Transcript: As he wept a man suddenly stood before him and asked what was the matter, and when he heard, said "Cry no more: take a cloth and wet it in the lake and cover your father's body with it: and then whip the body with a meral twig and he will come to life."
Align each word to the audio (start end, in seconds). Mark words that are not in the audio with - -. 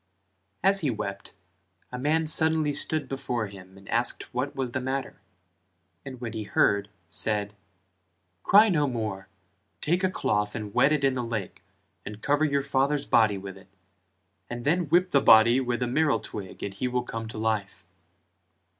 As 0.63 0.79
he 0.81 0.89
wept 0.89 1.35
a 1.91 1.99
man 1.99 2.25
suddenly 2.25 2.73
stood 2.73 3.07
before 3.07 3.45
him 3.45 3.77
and 3.77 3.87
asked 3.89 4.33
what 4.33 4.55
was 4.55 4.71
the 4.71 4.81
matter, 4.81 5.21
and 6.03 6.19
when 6.19 6.33
he 6.33 6.41
heard, 6.41 6.89
said 7.07 7.53
"Cry 8.41 8.67
no 8.69 8.87
more: 8.87 9.27
take 9.79 10.03
a 10.03 10.09
cloth 10.09 10.55
and 10.55 10.73
wet 10.73 10.91
it 10.91 11.03
in 11.03 11.13
the 11.13 11.23
lake 11.23 11.61
and 12.03 12.19
cover 12.19 12.45
your 12.45 12.63
father's 12.63 13.05
body 13.05 13.37
with 13.37 13.55
it: 13.55 13.67
and 14.49 14.65
then 14.65 14.85
whip 14.89 15.11
the 15.11 15.21
body 15.21 15.59
with 15.59 15.83
a 15.83 15.85
meral 15.85 16.19
twig 16.19 16.63
and 16.63 16.73
he 16.73 16.87
will 16.87 17.03
come 17.03 17.27
to 17.27 17.37
life." 17.37 17.85